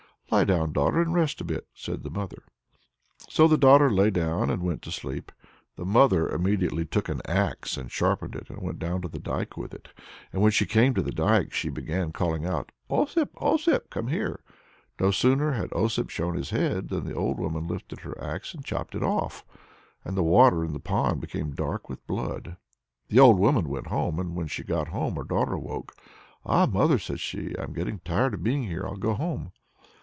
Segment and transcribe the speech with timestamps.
[0.33, 2.43] "Lie down, daughter, and rest a bit," said the mother.
[3.27, 5.29] So the daughter lay down and went to sleep.
[5.75, 9.57] The mother immediately took an axe and sharpened it, and went down to the dike
[9.57, 9.89] with it.
[10.31, 14.39] And when she came to the dike, she began calling out, "Osip, Osip, come here!"
[15.01, 18.63] No sooner had Osip shown his head than the old woman lifted her axe and
[18.63, 19.43] chopped it off.
[20.05, 22.55] And the water in the pond became dark with blood.
[23.09, 24.17] The old woman went home.
[24.17, 25.93] And when she got home her daughter awoke.
[26.45, 26.67] "Ah!
[26.67, 29.51] mother," says she, "I'm getting tired of being here; I'll go home."